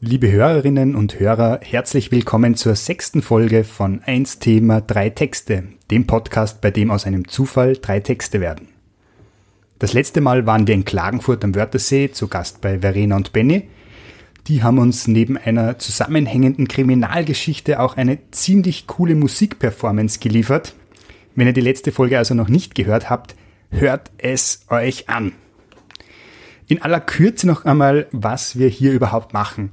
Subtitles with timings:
[0.00, 6.06] Liebe Hörerinnen und Hörer, herzlich willkommen zur sechsten Folge von 1 Thema, drei Texte, dem
[6.06, 8.77] Podcast, bei dem aus einem Zufall drei Texte werden.
[9.78, 13.68] Das letzte Mal waren wir in Klagenfurt am Wörthersee zu Gast bei Verena und Benny.
[14.48, 20.74] Die haben uns neben einer zusammenhängenden Kriminalgeschichte auch eine ziemlich coole Musikperformance geliefert.
[21.36, 23.36] Wenn ihr die letzte Folge also noch nicht gehört habt,
[23.70, 25.30] hört es euch an.
[26.66, 29.70] In aller Kürze noch einmal, was wir hier überhaupt machen.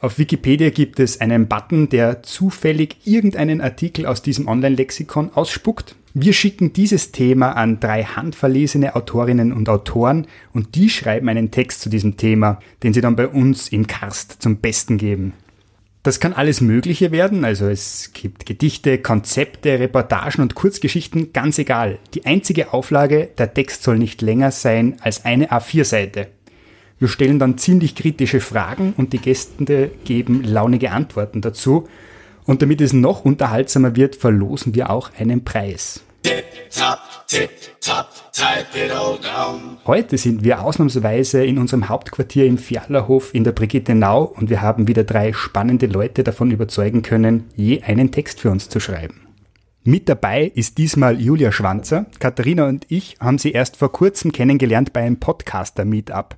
[0.00, 5.96] Auf Wikipedia gibt es einen Button, der zufällig irgendeinen Artikel aus diesem Online-Lexikon ausspuckt.
[6.12, 11.82] Wir schicken dieses Thema an drei handverlesene Autorinnen und Autoren und die schreiben einen Text
[11.82, 15.34] zu diesem Thema, den sie dann bei uns im Karst zum Besten geben.
[16.02, 21.98] Das kann alles Mögliche werden, also es gibt Gedichte, Konzepte, Reportagen und Kurzgeschichten, ganz egal.
[22.14, 26.26] Die einzige Auflage, der Text soll nicht länger sein als eine A4-Seite.
[26.98, 31.86] Wir stellen dann ziemlich kritische Fragen und die Gäste geben launige Antworten dazu
[32.50, 36.02] und damit es noch unterhaltsamer wird, verlosen wir auch einen Preis.
[39.86, 44.88] Heute sind wir ausnahmsweise in unserem Hauptquartier im Fialerhof in der Brigittenau und wir haben
[44.88, 49.28] wieder drei spannende Leute davon überzeugen können, je einen Text für uns zu schreiben.
[49.84, 52.06] Mit dabei ist diesmal Julia Schwanzer.
[52.18, 56.34] Katharina und ich haben sie erst vor kurzem kennengelernt bei einem Podcaster-Meetup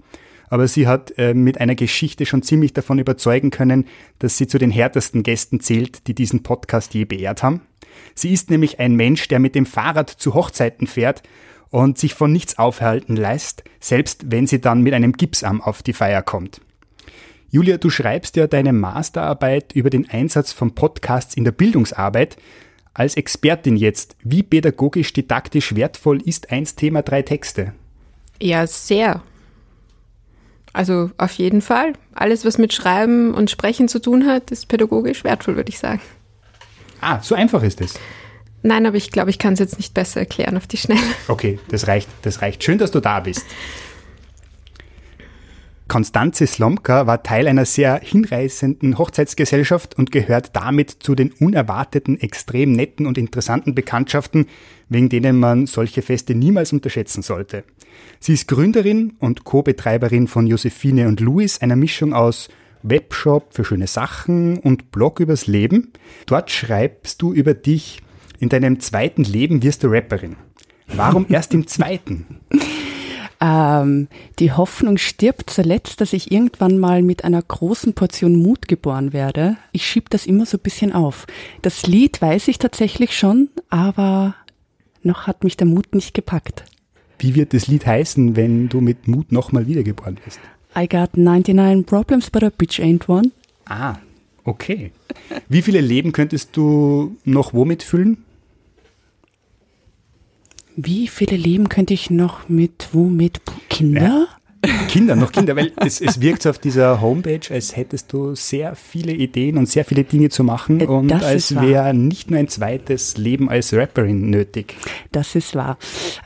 [0.53, 3.86] aber sie hat äh, mit einer Geschichte schon ziemlich davon überzeugen können,
[4.19, 7.62] dass sie zu den härtesten Gästen zählt, die diesen Podcast je beehrt haben.
[8.14, 11.22] Sie ist nämlich ein Mensch, der mit dem Fahrrad zu Hochzeiten fährt
[11.70, 15.94] und sich von nichts aufhalten lässt, selbst wenn sie dann mit einem Gipsarm auf die
[15.94, 16.61] Feier kommt.
[17.50, 22.37] Julia, du schreibst ja deine Masterarbeit über den Einsatz von Podcasts in der Bildungsarbeit.
[22.93, 27.72] Als Expertin jetzt, wie pädagogisch didaktisch wertvoll ist eins Thema drei Texte?
[28.38, 29.22] Ja, sehr.
[30.72, 31.93] Also auf jeden Fall.
[32.15, 36.00] Alles, was mit Schreiben und Sprechen zu tun hat, ist pädagogisch wertvoll, würde ich sagen.
[37.00, 37.94] Ah, so einfach ist es.
[38.62, 41.00] Nein, aber ich glaube, ich kann es jetzt nicht besser erklären auf die Schnelle.
[41.28, 42.62] Okay, das reicht, das reicht.
[42.62, 43.44] Schön, dass du da bist.
[45.88, 52.72] Konstanze Slomka war Teil einer sehr hinreißenden Hochzeitsgesellschaft und gehört damit zu den unerwarteten, extrem
[52.72, 54.47] netten und interessanten Bekanntschaften,
[54.88, 57.65] wegen denen man solche Feste niemals unterschätzen sollte.
[58.20, 62.49] Sie ist Gründerin und Co-Betreiberin von Josephine und Louis, einer Mischung aus
[62.82, 65.93] Webshop für schöne Sachen und Blog übers Leben.
[66.26, 68.00] Dort schreibst du über dich,
[68.38, 70.37] in deinem zweiten Leben wirst du Rapperin.
[70.88, 72.41] Warum erst im zweiten?
[73.42, 74.06] Ähm,
[74.38, 79.56] die Hoffnung stirbt zuletzt, dass ich irgendwann mal mit einer großen Portion Mut geboren werde.
[79.72, 81.26] Ich schieb das immer so ein bisschen auf.
[81.60, 84.36] Das Lied weiß ich tatsächlich schon, aber
[85.02, 86.64] noch hat mich der Mut nicht gepackt.
[87.19, 90.38] Wie wird das Lied heißen, wenn du mit Mut nochmal wiedergeboren bist?
[90.76, 93.32] I got 99 problems, but a bitch ain't one.
[93.66, 93.97] Ah,
[94.44, 94.92] okay.
[95.48, 98.19] Wie viele Leben könntest du noch womit füllen?
[100.77, 103.41] Wie viele Leben könnte ich noch mit, womit?
[103.69, 104.03] Kinder?
[104.03, 104.27] Ja.
[104.88, 109.12] Kinder, noch Kinder, weil es, es wirkt auf dieser Homepage, als hättest du sehr viele
[109.12, 113.16] Ideen und sehr viele Dinge zu machen äh, und als wäre nicht nur ein zweites
[113.16, 114.77] Leben als Rapperin nötig.
[115.11, 115.78] Das ist wahr.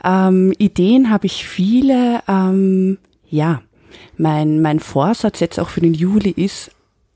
[0.03, 2.21] Ähm, Ideen habe ich viele.
[2.27, 3.61] Ähm, ja,
[4.17, 6.71] mein, mein Vorsatz jetzt auch für den Juli ist,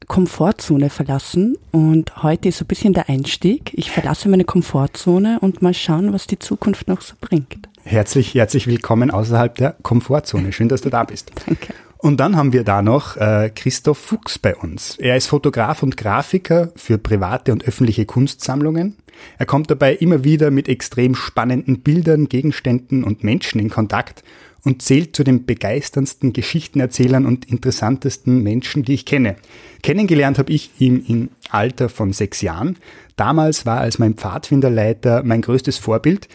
[0.07, 3.72] Komfortzone verlassen und heute ist so ein bisschen der Einstieg.
[3.73, 7.69] Ich verlasse meine Komfortzone und mal schauen, was die Zukunft noch so bringt.
[7.84, 10.51] Herzlich, herzlich willkommen außerhalb der Komfortzone.
[10.51, 11.31] Schön, dass du da bist.
[11.45, 11.73] Danke.
[11.97, 14.97] Und dann haben wir da noch äh, Christoph Fuchs bei uns.
[14.97, 18.97] Er ist Fotograf und Grafiker für private und öffentliche Kunstsammlungen.
[19.38, 24.23] Er kommt dabei immer wieder mit extrem spannenden Bildern, Gegenständen und Menschen in Kontakt
[24.63, 29.35] und zählt zu den begeisterndsten Geschichtenerzählern und interessantesten Menschen, die ich kenne.
[29.81, 32.78] Kennengelernt habe ich ihn im Alter von sechs Jahren.
[33.16, 36.28] Damals war als mein Pfadfinderleiter mein größtes Vorbild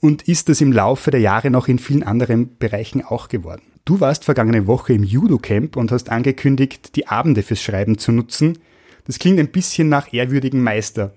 [0.00, 3.62] und ist das im Laufe der Jahre noch in vielen anderen Bereichen auch geworden.
[3.84, 8.58] Du warst vergangene Woche im Judo-Camp und hast angekündigt, die Abende fürs Schreiben zu nutzen.
[9.06, 11.12] Das klingt ein bisschen nach ehrwürdigen Meister.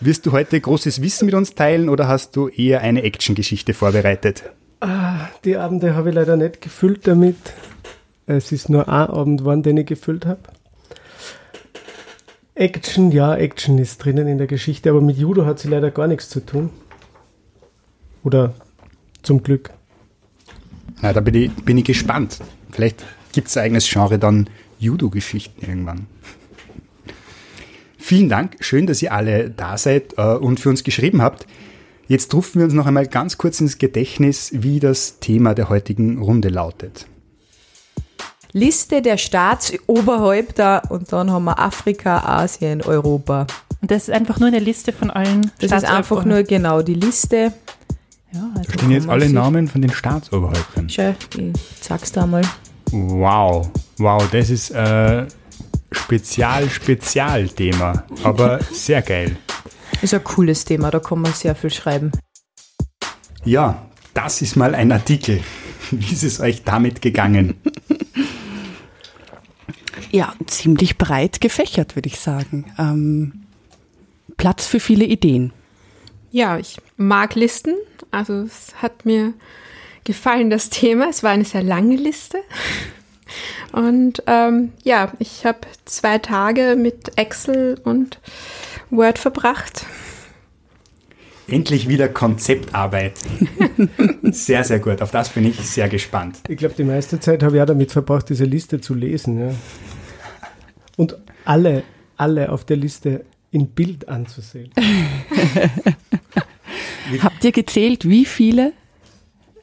[0.00, 4.44] Wirst du heute großes Wissen mit uns teilen oder hast du eher eine Actiongeschichte vorbereitet?
[4.82, 7.36] Ah, die Abende habe ich leider nicht gefüllt damit.
[8.26, 10.40] Es ist nur ein Abend geworden, den ich gefüllt habe.
[12.56, 16.08] Action, ja, Action ist drinnen in der Geschichte, aber mit Judo hat sie leider gar
[16.08, 16.70] nichts zu tun.
[18.24, 18.54] Oder
[19.22, 19.70] zum Glück.
[21.00, 22.40] Na, da bin ich, bin ich gespannt.
[22.72, 24.50] Vielleicht gibt es ein eigenes Genre dann
[24.80, 26.08] Judo-Geschichten irgendwann.
[27.98, 31.46] Vielen Dank, schön, dass ihr alle da seid äh, und für uns geschrieben habt.
[32.12, 36.20] Jetzt rufen wir uns noch einmal ganz kurz ins Gedächtnis, wie das Thema der heutigen
[36.20, 37.06] Runde lautet.
[38.52, 43.46] Liste der Staatsoberhäupter und dann haben wir Afrika, Asien, Europa.
[43.80, 46.92] Und das ist einfach nur eine Liste von allen Das ist einfach nur genau die
[46.92, 47.54] Liste.
[48.30, 50.90] Ja, Da also stehen jetzt alle Namen von den Staatsoberhäuptern.
[50.90, 52.42] Schau, ich sag's da mal.
[52.90, 55.24] Wow, wow, das ist äh,
[55.92, 59.38] Spezial-Spezialthema, aber sehr geil.
[60.02, 62.10] Ist ein cooles Thema, da kann man sehr viel schreiben.
[63.44, 65.40] Ja, das ist mal ein Artikel.
[65.90, 67.54] Wie ist es euch damit gegangen?
[70.10, 72.66] Ja, ziemlich breit gefächert, würde ich sagen.
[72.78, 73.44] Ähm,
[74.36, 75.52] Platz für viele Ideen.
[76.30, 77.74] Ja, ich mag Listen.
[78.10, 79.32] Also es hat mir
[80.04, 81.08] gefallen, das Thema.
[81.08, 82.38] Es war eine sehr lange Liste.
[83.72, 88.18] Und ähm, ja, ich habe zwei Tage mit Excel und
[88.90, 89.86] Word verbracht.
[91.48, 93.14] Endlich wieder Konzeptarbeit.
[94.22, 95.02] Sehr, sehr gut.
[95.02, 96.38] Auf das bin ich sehr gespannt.
[96.48, 99.38] Ich glaube, die meiste Zeit habe ich auch damit verbracht, diese Liste zu lesen.
[99.38, 99.54] Ja.
[100.96, 101.82] Und alle,
[102.16, 104.70] alle auf der Liste in Bild anzusehen.
[107.22, 108.72] Habt ihr gezählt, wie viele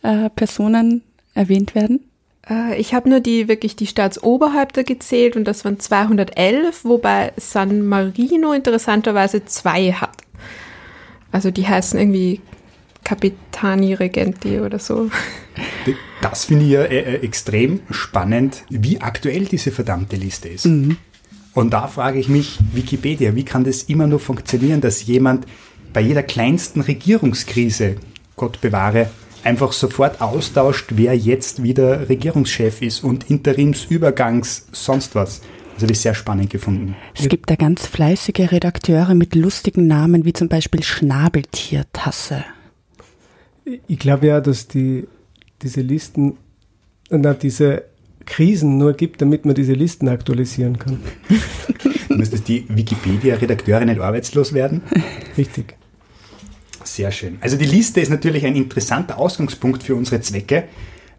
[0.03, 1.01] äh, Personen
[1.33, 2.08] erwähnt werden?
[2.49, 7.85] Äh, ich habe nur die wirklich die Staatsoberhäupter gezählt und das waren 211, wobei San
[7.85, 10.17] Marino interessanterweise zwei hat.
[11.31, 12.41] Also die heißen irgendwie
[13.03, 15.09] Capitani Regenti oder so.
[16.21, 20.65] Das finde ich ja äh, äh, extrem spannend, wie aktuell diese verdammte Liste ist.
[20.65, 25.45] Und da frage ich mich, Wikipedia, wie kann das immer nur funktionieren, dass jemand
[25.93, 27.95] bei jeder kleinsten Regierungskrise,
[28.35, 29.09] Gott bewahre,
[29.43, 35.41] einfach sofort austauscht, wer jetzt wieder Regierungschef ist und Interimsübergangs sonst was.
[35.75, 36.95] Das habe ich sehr spannend gefunden.
[37.15, 42.43] Es gibt da ganz fleißige Redakteure mit lustigen Namen, wie zum Beispiel Schnabeltiertasse.
[43.87, 45.07] Ich glaube ja, dass die,
[45.61, 46.37] diese Listen,
[47.09, 47.83] na, diese
[48.25, 50.99] Krisen nur gibt, damit man diese Listen aktualisieren kann.
[52.09, 54.81] Müsste die Wikipedia-Redakteurin nicht arbeitslos werden?
[55.37, 55.78] Richtig.
[56.99, 57.37] Sehr schön.
[57.39, 60.65] Also die Liste ist natürlich ein interessanter Ausgangspunkt für unsere Zwecke.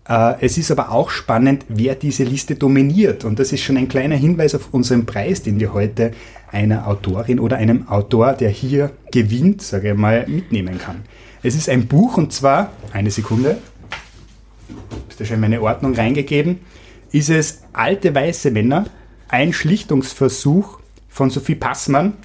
[0.06, 3.24] Äh, Es ist aber auch spannend, wer diese Liste dominiert.
[3.24, 6.12] Und das ist schon ein kleiner Hinweis auf unseren Preis, den wir heute
[6.52, 10.96] einer Autorin oder einem Autor, der hier gewinnt, sage ich mal, mitnehmen kann.
[11.42, 13.56] Es ist ein Buch und zwar, eine Sekunde,
[15.08, 16.58] ist da schon meine Ordnung reingegeben,
[17.10, 18.84] ist es Alte weiße Männer,
[19.28, 20.78] ein Schlichtungsversuch
[21.08, 22.18] von Sophie Passmann.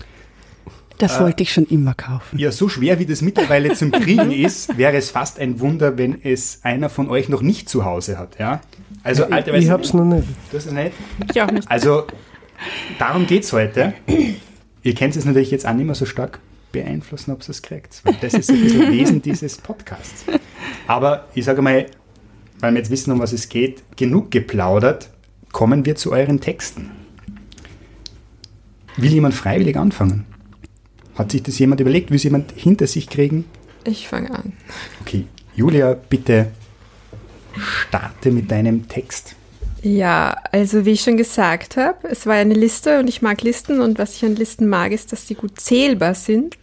[0.97, 2.37] Das wollte ich schon immer kaufen.
[2.39, 6.21] Ja, so schwer wie das mittlerweile zum Kriegen ist, wäre es fast ein Wunder, wenn
[6.23, 8.39] es einer von euch noch nicht zu Hause hat.
[8.39, 8.61] Ja?
[9.03, 10.27] Also alte ich ich habe es noch nicht.
[10.51, 10.91] Du hast es nicht?
[11.29, 11.69] Ich auch nicht.
[11.69, 12.05] Also
[12.97, 13.93] darum geht es heute.
[14.83, 16.39] Ihr könnt es natürlich jetzt auch nicht mehr so stark
[16.71, 18.01] beeinflussen, ob ihr es kriegt.
[18.03, 20.25] Weil das ist ein bisschen Wesen dieses Podcasts.
[20.87, 21.85] Aber ich sage mal,
[22.59, 25.09] weil wir jetzt wissen, um was es geht, genug geplaudert,
[25.51, 26.91] kommen wir zu euren Texten.
[28.97, 30.25] Will jemand freiwillig anfangen?
[31.15, 32.09] Hat sich das jemand überlegt?
[32.09, 33.45] Will es jemand hinter sich kriegen?
[33.85, 34.53] Ich fange an.
[35.01, 35.25] Okay,
[35.55, 36.47] Julia, bitte
[37.57, 39.35] starte mit deinem Text.
[39.81, 43.81] Ja, also wie ich schon gesagt habe, es war eine Liste und ich mag Listen
[43.81, 46.57] und was ich an Listen mag, ist, dass sie gut zählbar sind.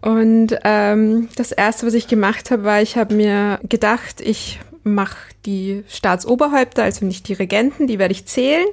[0.00, 5.16] Und ähm, das Erste, was ich gemacht habe, war, ich habe mir gedacht, ich mache
[5.44, 8.66] die Staatsoberhäupter, also nicht die Regenten, die werde ich zählen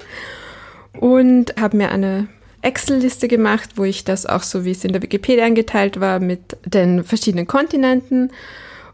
[0.99, 2.27] und habe mir eine
[2.61, 6.57] Excel-Liste gemacht, wo ich das auch so, wie es in der Wikipedia eingeteilt war, mit
[6.65, 8.31] den verschiedenen Kontinenten.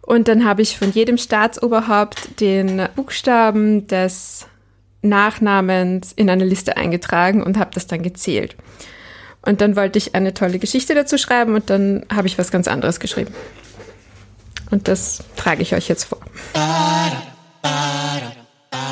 [0.02, 4.48] Und dann habe ich von jedem Staatsoberhaupt den Buchstaben des
[5.02, 8.56] Nachnamens in eine Liste eingetragen und habe das dann gezählt.
[9.42, 12.68] Und dann wollte ich eine tolle Geschichte dazu schreiben und dann habe ich was ganz
[12.68, 13.34] anderes geschrieben.
[14.72, 16.20] Und das trage ich euch jetzt vor.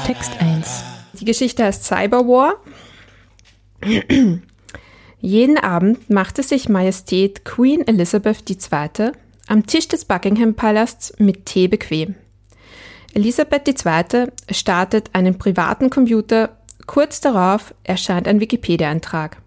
[0.05, 0.83] Text 1.
[1.19, 2.55] Die Geschichte heißt Cyberwar.
[5.25, 9.11] Jeden Abend machte sich Majestät Queen Elizabeth II.
[9.47, 12.13] am Tisch des Buckingham-Palasts mit Tee bequem.
[13.15, 14.27] Elisabeth II.
[14.51, 16.55] startet einen privaten Computer.
[16.85, 19.37] Kurz darauf erscheint ein Wikipedia-Eintrag.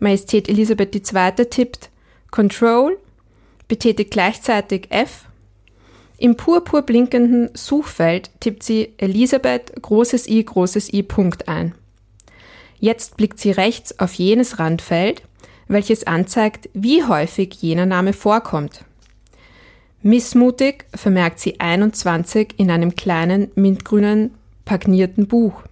[0.00, 1.44] Majestät Elisabeth II.
[1.44, 1.90] tippt
[2.30, 2.96] Control,
[3.68, 5.26] betätigt gleichzeitig F.
[6.16, 11.74] Im purpur blinkenden Suchfeld tippt sie Elisabeth großes I großes I Punkt ein.
[12.78, 15.22] Jetzt blickt sie rechts auf jenes Randfeld,
[15.68, 18.84] welches anzeigt, wie häufig jener Name vorkommt.
[20.02, 25.62] Missmutig vermerkt sie 21 in einem kleinen mintgrünen pagnierten Buch.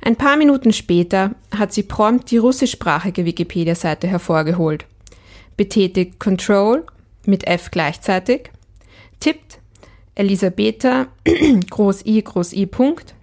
[0.00, 4.84] Ein paar Minuten später hat sie prompt die russischsprachige Wikipedia-Seite hervorgeholt,
[5.56, 6.84] betätigt Control
[7.24, 8.50] mit F gleichzeitig,
[9.18, 9.58] tippt
[10.14, 11.06] Elisabetha
[11.70, 13.14] Groß I Groß I Punkt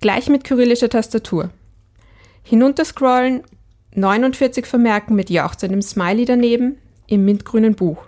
[0.00, 1.50] gleich mit kyrillischer Tastatur.
[2.42, 3.42] Hinunterscrollen,
[3.94, 8.04] 49 vermerken mit jauchzendem Smiley daneben im mintgrünen Buch.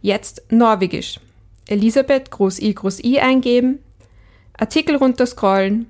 [0.00, 1.20] Jetzt Norwegisch.
[1.66, 3.80] Elisabeth Groß I Groß I eingeben,
[4.56, 5.86] Artikel runterscrollen,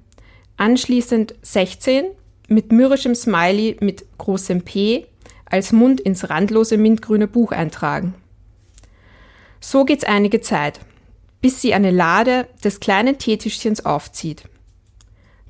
[0.57, 2.07] anschließend 16
[2.49, 5.07] mit mürrischem Smiley mit großem P
[5.45, 8.15] als Mund ins randlose mintgrüne Buch eintragen.
[9.61, 10.81] So geht's einige Zeit,
[11.41, 14.45] bis sie eine Lade des kleinen Teetischchens aufzieht.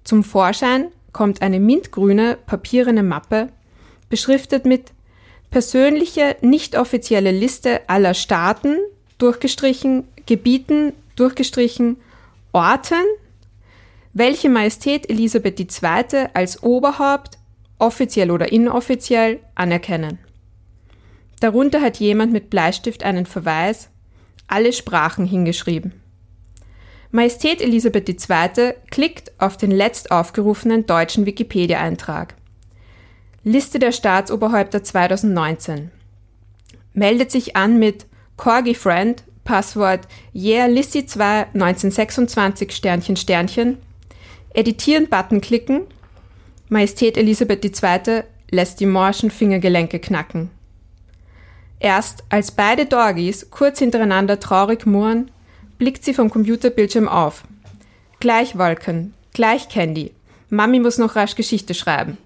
[0.05, 3.49] Zum Vorschein kommt eine mintgrüne papierene Mappe,
[4.11, 4.93] beschriftet mit
[5.51, 8.77] persönliche, nicht offizielle Liste aller Staaten,
[9.17, 11.97] durchgestrichen, Gebieten, durchgestrichen,
[12.53, 13.03] Orten,
[14.13, 16.27] welche Majestät Elisabeth II.
[16.35, 17.39] als Oberhaupt,
[17.79, 20.19] offiziell oder inoffiziell, anerkennen.
[21.41, 23.89] Darunter hat jemand mit Bleistift einen Verweis,
[24.49, 25.95] alle Sprachen hingeschrieben.
[27.11, 28.75] Majestät Elisabeth II.
[28.91, 32.35] klickt auf den letzt aufgerufenen deutschen Wikipedia-Eintrag.
[33.45, 35.91] Liste der Staatsoberhäupter 2019.
[36.95, 43.79] Meldet sich an mit Corgi Friend, Passwort Yeah Lissy 2 1926 Sternchen Sternchen.
[44.53, 45.83] Editieren Button klicken.
[46.69, 48.25] Majestät Elisabeth II.
[48.51, 50.51] lässt die morschen Fingergelenke knacken.
[51.79, 55.31] Erst als beide Dorgis kurz hintereinander traurig murren,
[55.79, 57.45] blickt sie vom Computerbildschirm auf.
[58.21, 60.13] Gleich Wolken, gleich Candy.
[60.49, 62.17] Mami muss noch rasch Geschichte schreiben.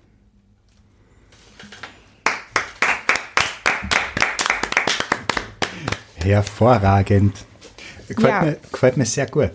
[6.23, 7.35] Hervorragend.
[8.09, 8.42] Gefällt, Ja.
[8.42, 9.50] mir, gefällt mir sehr gut.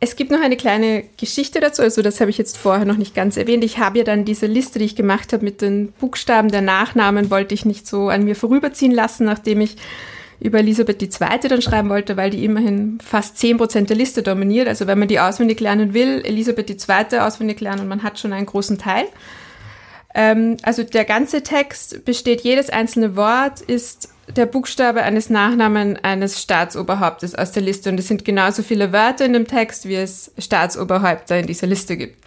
[0.00, 3.14] Es gibt noch eine kleine Geschichte dazu, also das habe ich jetzt vorher noch nicht
[3.14, 3.62] ganz erwähnt.
[3.64, 7.30] Ich habe ja dann diese Liste, die ich gemacht habe mit den Buchstaben der Nachnamen,
[7.30, 9.76] wollte ich nicht so an mir vorüberziehen lassen, nachdem ich
[10.40, 11.48] über Elisabeth II.
[11.48, 14.68] dann schreiben wollte, weil die immerhin fast 10% der Liste dominiert.
[14.68, 17.18] Also wenn man die auswendig lernen will, Elisabeth II.
[17.18, 19.04] auswendig lernen, man hat schon einen großen Teil.
[20.14, 26.40] Ähm, also der ganze Text besteht, jedes einzelne Wort ist der Buchstabe eines Nachnamen eines
[26.40, 27.90] Staatsoberhauptes aus der Liste.
[27.90, 31.96] Und es sind genauso viele Wörter in dem Text, wie es Staatsoberhäupter in dieser Liste
[31.96, 32.24] gibt.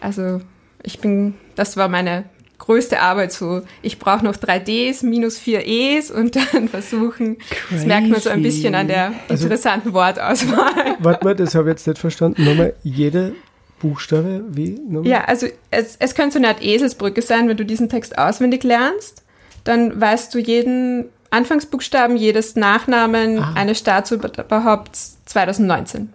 [0.00, 0.40] Also
[0.82, 2.24] ich bin, das war meine
[2.58, 3.62] größte Arbeit so.
[3.82, 7.36] Ich brauche noch drei Ds minus vier Es und dann versuchen.
[7.70, 8.56] Das merkt man so ein Crazy.
[8.56, 10.96] bisschen an der Also- interessanten Wortauswahl.
[11.00, 12.44] Warte mal, das habe ich jetzt nicht verstanden.
[12.44, 13.34] Nochmal, jede
[13.80, 14.70] Buchstabe, wie?
[14.70, 15.06] Nochmal?
[15.10, 18.64] Ja, also es, es könnte so eine Art Eselsbrücke sein, wenn du diesen Text auswendig
[18.64, 19.22] lernst,
[19.64, 26.10] dann weißt du jeden Anfangsbuchstaben jedes Nachnamen eines Staatsoberhaupts 2019.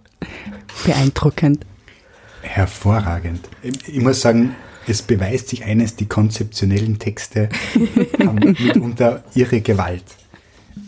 [0.86, 1.66] Beeindruckend.
[2.42, 3.48] Hervorragend.
[3.62, 4.56] Ich, ich muss sagen,
[4.92, 7.50] es beweist sich eines, die konzeptionellen Texte
[8.20, 10.04] haben mitunter ihre Gewalt.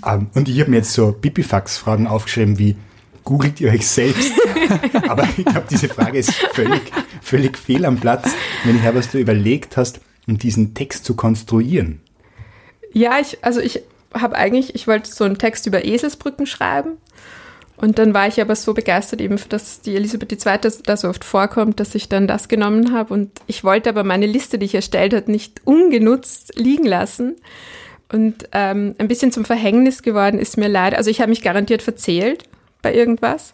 [0.05, 2.75] Ähm, und ich habe mir jetzt so Bipifax-Fragen aufgeschrieben wie,
[3.23, 4.31] googelt ihr euch selbst?
[5.07, 6.81] Aber ich glaube, diese Frage ist völlig,
[7.21, 8.29] völlig fehl am Platz,
[8.63, 12.01] wenn ich her, was du überlegt hast, um diesen Text zu konstruieren.
[12.91, 13.81] Ja, ich, also ich
[14.13, 16.97] habe eigentlich, ich wollte so einen Text über Eselsbrücken schreiben.
[17.83, 20.71] Und dann war ich aber so begeistert eben, dass die Elisabeth II.
[20.85, 23.13] da so oft vorkommt, dass ich dann das genommen habe.
[23.13, 27.35] Und ich wollte aber meine Liste, die ich erstellt habe, nicht ungenutzt liegen lassen.
[28.09, 30.95] Und ähm, ein bisschen zum Verhängnis geworden ist mir leider.
[30.95, 32.45] Also ich habe mich garantiert verzählt
[32.81, 33.53] bei irgendwas.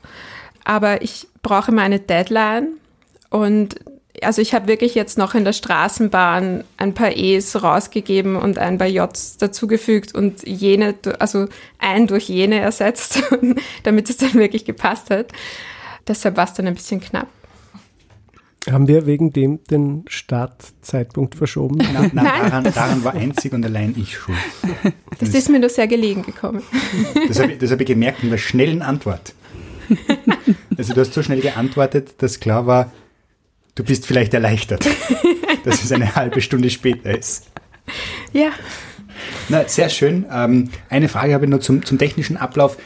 [0.63, 2.67] Aber ich brauche immer eine Deadline.
[3.31, 3.77] Und
[4.23, 8.77] also ich habe wirklich jetzt noch in der Straßenbahn ein paar E's rausgegeben und ein
[8.77, 11.47] paar J's dazugefügt und jene, also
[11.77, 13.23] ein durch jene ersetzt,
[13.83, 15.31] damit es dann wirklich gepasst hat.
[16.07, 17.27] Deshalb war es dann ein bisschen knapp.
[18.69, 21.77] Haben wir wegen dem den Startzeitpunkt verschoben?
[21.77, 22.41] Na, na, Nein.
[22.41, 24.37] daran, daran war einzig und allein ich schuld.
[25.19, 26.61] Das ist mir nur sehr gelegen gekommen.
[27.27, 29.33] Das habe ich, das hab ich gemerkt in der schnellen Antwort.
[30.77, 32.89] Also du hast so schnell geantwortet, dass klar war,
[33.79, 34.85] du bist vielleicht erleichtert,
[35.63, 37.47] dass es eine halbe Stunde später ist.
[38.33, 38.51] Ja,
[39.47, 40.25] Na, sehr schön.
[40.31, 42.77] Ähm, eine Frage habe ich noch zum, zum technischen Ablauf.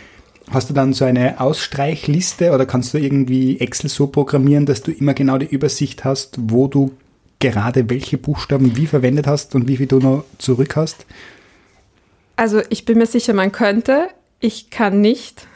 [0.51, 4.91] Hast du dann so eine Ausstreichliste oder kannst du irgendwie Excel so programmieren, dass du
[4.91, 6.93] immer genau die Übersicht hast, wo du
[7.39, 11.05] gerade welche Buchstaben wie verwendet hast und wie viel du noch zurück hast?
[12.35, 14.09] also ich bin mir sicher, man könnte.
[14.39, 15.47] Ich kann nicht.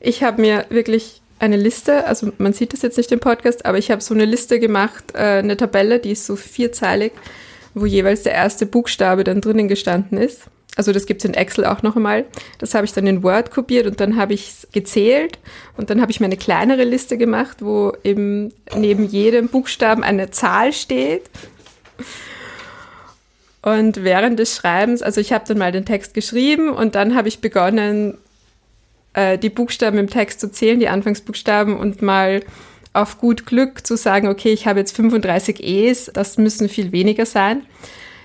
[0.00, 3.78] Ich habe mir wirklich eine Liste, also man sieht das jetzt nicht im Podcast, aber
[3.78, 7.12] ich habe so eine Liste gemacht, äh, eine Tabelle, die ist so vierzeilig,
[7.74, 10.42] wo jeweils der erste Buchstabe dann drinnen gestanden ist.
[10.76, 12.24] Also das gibt es in Excel auch noch einmal.
[12.58, 15.38] Das habe ich dann in Word kopiert und dann habe ich es gezählt
[15.76, 20.30] und dann habe ich mir eine kleinere Liste gemacht, wo eben neben jedem Buchstaben eine
[20.30, 21.30] Zahl steht.
[23.62, 27.28] Und während des Schreibens, also ich habe dann mal den Text geschrieben und dann habe
[27.28, 28.18] ich begonnen,
[29.14, 32.42] äh, die Buchstaben im Text zu zählen, die Anfangsbuchstaben und mal
[32.92, 37.26] auf gut Glück zu sagen, okay, ich habe jetzt 35 E's, das müssen viel weniger
[37.26, 37.62] sein.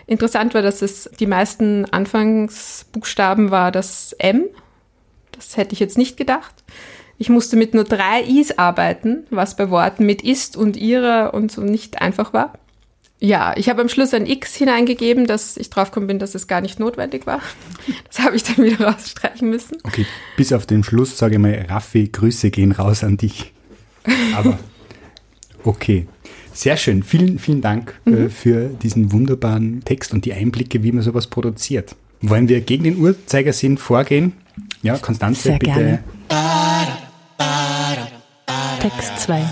[0.05, 4.45] Interessant war, dass es die meisten Anfangsbuchstaben war das M.
[5.31, 6.63] Das hätte ich jetzt nicht gedacht.
[7.17, 11.51] Ich musste mit nur drei Is arbeiten, was bei Worten mit ist und ihrer und
[11.51, 12.53] so nicht einfach war.
[13.21, 16.61] Ja, ich habe am Schluss ein X hineingegeben, dass ich draufgekommen bin, dass es gar
[16.61, 17.41] nicht notwendig war.
[18.07, 19.77] Das habe ich dann wieder rausstreichen müssen.
[19.83, 20.05] Okay,
[20.37, 23.51] bis auf den Schluss sage ich mal, Raffi, Grüße gehen raus an dich.
[24.35, 24.57] Aber
[25.63, 26.07] okay.
[26.53, 27.03] Sehr schön.
[27.03, 28.29] Vielen, vielen Dank äh, Mhm.
[28.31, 31.95] für diesen wunderbaren Text und die Einblicke, wie man sowas produziert.
[32.21, 34.33] Wollen wir gegen den Uhrzeigersinn vorgehen?
[34.81, 35.71] Ja, Konstanze, Sehr bitte.
[35.71, 36.03] gerne.
[38.81, 39.43] Text 2.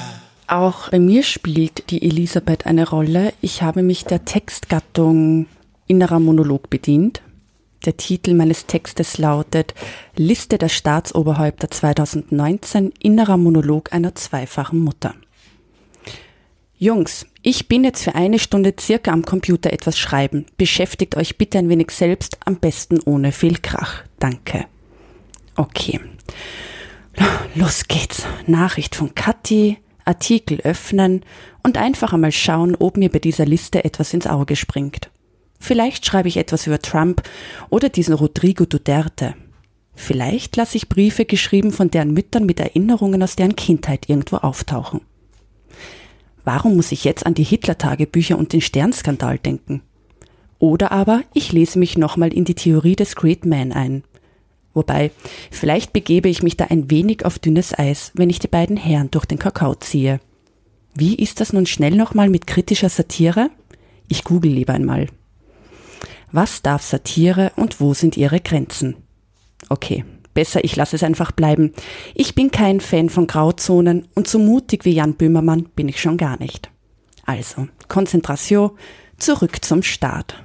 [0.47, 3.33] Auch bei mir spielt die Elisabeth eine Rolle.
[3.41, 5.47] Ich habe mich der Textgattung
[5.87, 7.21] innerer Monolog bedient.
[7.85, 9.75] Der Titel meines Textes lautet
[10.15, 15.15] Liste der Staatsoberhäupter 2019, innerer Monolog einer zweifachen Mutter.
[16.79, 20.45] Jungs, ich bin jetzt für eine Stunde circa am Computer etwas schreiben.
[20.57, 24.03] Beschäftigt euch bitte ein wenig selbst, am besten ohne viel Krach.
[24.19, 24.65] Danke.
[25.55, 25.99] Okay.
[27.55, 28.25] Los geht's.
[28.45, 29.77] Nachricht von Kathi,
[30.07, 31.23] Artikel öffnen
[31.63, 35.09] und einfach einmal schauen, ob mir bei dieser Liste etwas ins Auge springt.
[35.59, 37.23] Vielleicht schreibe ich etwas über Trump
[37.69, 39.35] oder diesen Rodrigo Duterte.
[39.95, 45.01] Vielleicht lasse ich Briefe geschrieben von deren Müttern mit Erinnerungen aus deren Kindheit irgendwo auftauchen.
[46.43, 49.81] Warum muss ich jetzt an die Hitler-Tagebücher und den Sternskandal denken?
[50.59, 54.03] Oder aber ich lese mich nochmal in die Theorie des Great Man ein.
[54.77, 55.09] Wobei,
[55.49, 59.09] vielleicht begebe ich mich da ein wenig auf dünnes Eis, wenn ich die beiden Herren
[59.09, 60.19] durch den Kakao ziehe.
[60.93, 63.49] Wie ist das nun schnell nochmal mit kritischer Satire?
[64.07, 65.07] Ich google lieber einmal.
[66.31, 68.97] Was darf Satire und wo sind ihre Grenzen?
[69.67, 71.73] Okay, besser ich lasse es einfach bleiben.
[72.13, 76.17] Ich bin kein Fan von Grauzonen und so mutig wie Jan Böhmermann bin ich schon
[76.17, 76.69] gar nicht.
[77.25, 78.73] Also, Konzentration,
[79.17, 80.35] zurück zum Start.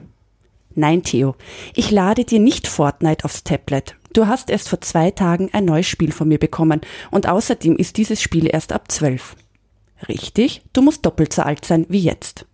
[0.75, 1.35] Nein, Theo,
[1.75, 3.95] ich lade dir nicht Fortnite aufs Tablet.
[4.13, 7.97] Du hast erst vor zwei Tagen ein neues Spiel von mir bekommen und außerdem ist
[7.97, 9.37] dieses Spiel erst ab zwölf.
[10.09, 12.47] Richtig, du musst doppelt so alt sein wie jetzt.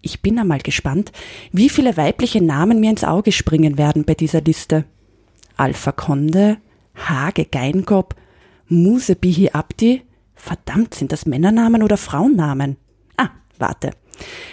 [0.00, 1.12] Ich bin einmal gespannt,
[1.52, 4.84] wie viele weibliche Namen mir ins Auge springen werden bei dieser Liste.
[5.56, 6.56] Alpha Conde,
[6.96, 8.16] Hage Geingob,
[8.66, 10.02] Muse Bihi Abdi.
[10.34, 12.76] Verdammt, sind das Männernamen oder Frauennamen?
[13.16, 13.90] Ah, warte.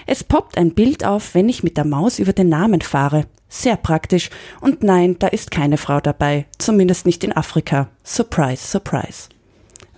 [0.06, 3.26] Es poppt ein Bild auf, wenn ich mit der Maus über den Namen fahre.
[3.48, 4.30] Sehr praktisch.
[4.62, 6.46] Und nein, da ist keine Frau dabei.
[6.58, 7.90] Zumindest nicht in Afrika.
[8.04, 9.30] Surprise, surprise.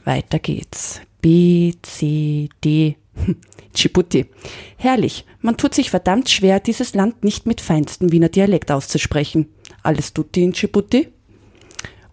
[0.06, 1.02] Weiter geht's.
[1.22, 2.96] B, C, D.
[3.76, 4.26] Djibouti.
[4.78, 5.26] Herrlich.
[5.42, 9.48] Man tut sich verdammt schwer, dieses Land nicht mit feinstem Wiener Dialekt auszusprechen.
[9.84, 11.10] Alles Tutti in Djibouti?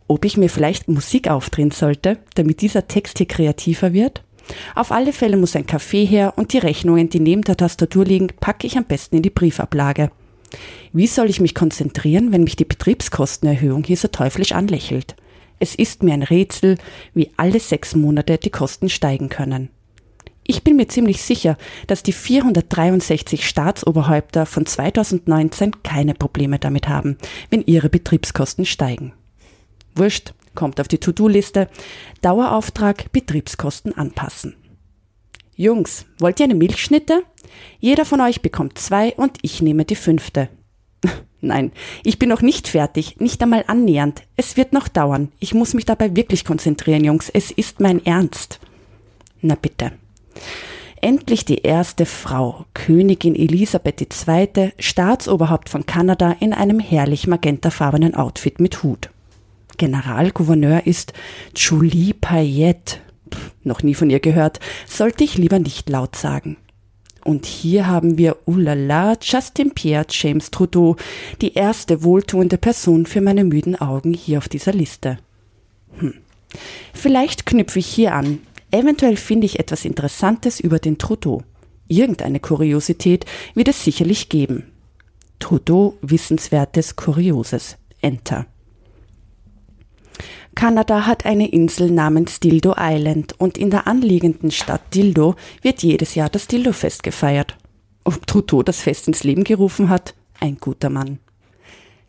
[0.07, 4.23] Ob ich mir vielleicht Musik aufdrehen sollte, damit dieser Text hier kreativer wird?
[4.75, 8.29] Auf alle Fälle muss ein Kaffee her und die Rechnungen, die neben der Tastatur liegen,
[8.41, 10.11] packe ich am besten in die Briefablage.
[10.93, 15.17] Wie soll ich mich konzentrieren, wenn mich die Betriebskostenerhöhung hier so teuflisch anlächelt?
[15.61, 16.79] Es ist mir ein Rätsel,
[17.15, 19.71] wie alle sechs Monate die Kosten steigen können.
[20.51, 21.59] Ich bin mir ziemlich sicher,
[21.89, 27.19] dass die 463 Staatsoberhäupter von 2019 keine Probleme damit haben,
[27.51, 29.13] wenn ihre Betriebskosten steigen.
[29.95, 31.69] Wurscht, kommt auf die To-Do-Liste.
[32.21, 34.57] Dauerauftrag Betriebskosten anpassen.
[35.55, 37.23] Jungs, wollt ihr eine Milchschnitte?
[37.79, 40.49] Jeder von euch bekommt zwei und ich nehme die fünfte.
[41.41, 41.71] Nein,
[42.03, 44.23] ich bin noch nicht fertig, nicht einmal annähernd.
[44.35, 45.31] Es wird noch dauern.
[45.39, 47.31] Ich muss mich dabei wirklich konzentrieren, Jungs.
[47.33, 48.59] Es ist mein Ernst.
[49.41, 49.93] Na bitte.
[51.01, 58.59] Endlich die erste Frau, Königin Elisabeth II., Staatsoberhaupt von Kanada in einem herrlich magentafarbenen Outfit
[58.59, 59.09] mit Hut.
[59.79, 61.13] Generalgouverneur ist
[61.57, 62.99] Julie Payette.
[63.63, 66.57] Noch nie von ihr gehört, sollte ich lieber nicht laut sagen.
[67.25, 70.97] Und hier haben wir, ulala, Justin Pierre James Trudeau,
[71.41, 75.19] die erste wohltuende Person für meine müden Augen hier auf dieser Liste.
[75.99, 76.15] Hm.
[76.95, 78.41] Vielleicht knüpfe ich hier an.
[78.71, 81.43] Eventuell finde ich etwas Interessantes über den Trudeau.
[81.89, 84.73] Irgendeine Kuriosität wird es sicherlich geben.
[85.39, 87.77] Trudeau, Wissenswertes, Kurioses.
[88.01, 88.47] Enter.
[90.59, 96.17] Kanada hat eine Insel namens Dildo Island und in der anliegenden Stadt Dildo wird jedes
[96.17, 97.57] Jahr das Dildo-Fest gefeiert.
[98.03, 100.17] Ob Trudeau das Fest ins Leben gerufen hat?
[100.41, 101.21] Ein guter Mann.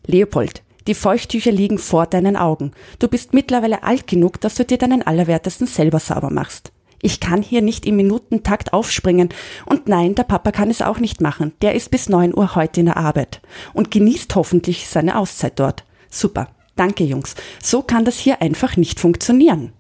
[0.08, 2.72] Leopold, die Feuchttücher liegen vor deinen Augen.
[2.98, 6.72] Du bist mittlerweile alt genug, dass du dir deinen Allerwertesten selber sauber machst.
[7.04, 9.30] Ich kann hier nicht im Minutentakt aufspringen.
[9.68, 11.54] Und nein, der Papa kann es auch nicht machen.
[11.62, 13.42] Der ist bis 9 Uhr heute in der Arbeit
[13.76, 15.84] und genießt hoffentlich seine Auszeit dort.
[16.10, 16.48] Super.
[16.80, 17.36] Danke, Jungs.
[17.62, 19.74] So kann das hier einfach nicht funktionieren.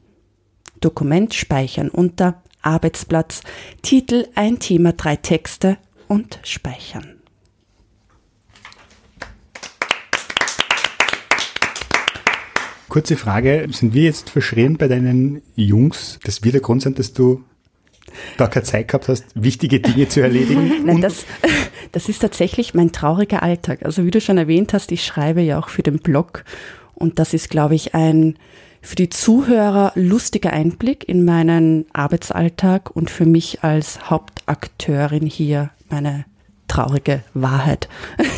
[0.82, 3.40] Dokument speichern unter Arbeitsplatz,
[3.82, 5.78] Titel, ein Thema, drei Texte
[6.10, 7.22] und speichern.
[12.90, 16.20] Kurze Frage, sind wir jetzt verschrien bei deinen Jungs?
[16.26, 17.46] Das wird der Grund sein, dass du
[18.36, 20.72] da keine Zeit gehabt hast, wichtige Dinge zu erledigen?
[20.86, 21.26] Nein, das,
[21.94, 23.86] das ist tatsächlich mein trauriger Alltag.
[23.86, 26.44] Also wie du schon erwähnt hast, ich schreibe ja auch für den Blog
[27.00, 28.38] und das ist, glaube ich, ein
[28.82, 36.26] für die Zuhörer lustiger Einblick in meinen Arbeitsalltag und für mich als Hauptakteurin hier meine
[36.68, 37.90] traurige Wahrheit.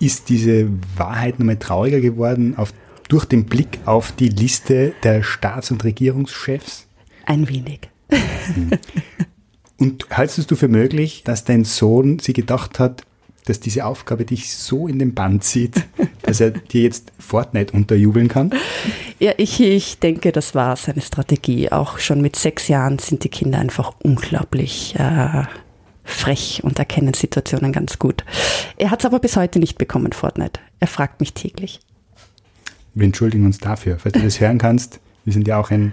[0.00, 2.72] ist diese Wahrheit nochmal trauriger geworden auf,
[3.08, 6.86] durch den Blick auf die Liste der Staats- und Regierungschefs?
[7.24, 7.88] Ein wenig.
[9.78, 13.02] Und haltest du für möglich, dass dein Sohn sich gedacht hat,
[13.46, 15.84] dass diese Aufgabe dich so in den Bann zieht,
[16.22, 18.52] dass er dir jetzt Fortnite unterjubeln kann?
[19.18, 21.72] Ja, ich, ich denke, das war seine Strategie.
[21.72, 25.44] Auch schon mit sechs Jahren sind die Kinder einfach unglaublich äh,
[26.04, 28.24] frech und erkennen Situationen ganz gut.
[28.76, 30.60] Er hat es aber bis heute nicht bekommen, Fortnite.
[30.80, 31.80] Er fragt mich täglich.
[32.94, 35.00] Wir entschuldigen uns dafür, falls du das hören kannst.
[35.24, 35.92] Wir sind ja auch ein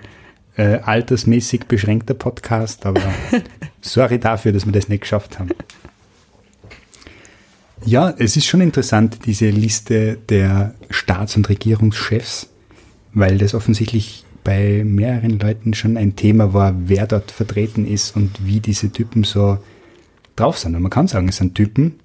[0.55, 3.01] äh, altersmäßig beschränkter Podcast, aber
[3.81, 5.49] sorry dafür, dass wir das nicht geschafft haben.
[7.85, 12.49] Ja, es ist schon interessant, diese Liste der Staats- und Regierungschefs,
[13.13, 18.45] weil das offensichtlich bei mehreren Leuten schon ein Thema war, wer dort vertreten ist und
[18.45, 19.57] wie diese Typen so
[20.35, 20.75] drauf sind.
[20.75, 21.99] Und man kann sagen, es sind Typen.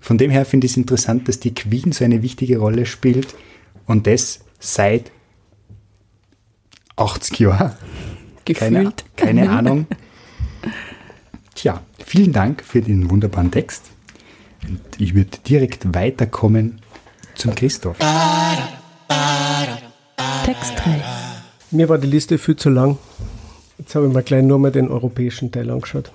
[0.00, 3.34] Von dem her finde ich es interessant, dass die Queen so eine wichtige Rolle spielt
[3.86, 5.12] und das seit
[6.96, 7.72] 80 Jahren.
[8.44, 9.04] Keine, Gefühlt.
[9.16, 9.86] keine Ahnung.
[11.54, 13.90] Tja, vielen Dank für den wunderbaren Text.
[14.66, 16.80] Und ich würde direkt weiterkommen
[17.34, 17.96] zum Christoph.
[20.44, 21.02] Text 3.
[21.70, 22.98] Mir war die Liste viel zu lang.
[23.78, 26.10] Jetzt habe ich mir gleich nur mal den europäischen Teil angeschaut.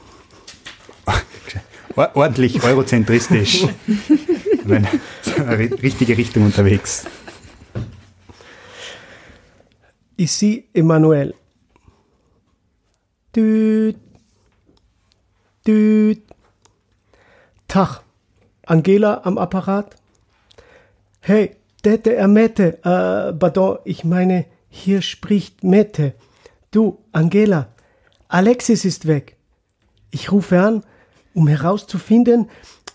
[1.96, 3.68] Or- Ordentlich eurozentristisch.
[3.98, 4.88] Ich meine,
[5.26, 7.06] ri- richtige Richtung unterwegs.
[10.18, 11.36] Ici Emmanuel.
[13.36, 13.98] Düt.
[15.68, 16.22] Düt.
[17.68, 18.02] Tag.
[18.66, 19.96] Angela am Apparat.
[21.22, 22.78] Hey, Dette er Mette.
[22.84, 26.14] Äh, pardon, ich meine, hier spricht Mette.
[26.72, 27.68] Du, Angela.
[28.28, 29.36] Alexis ist weg.
[30.12, 30.84] Ich rufe an,
[31.34, 32.50] um herauszufinden,